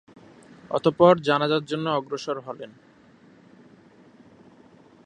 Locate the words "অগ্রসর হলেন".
1.89-2.71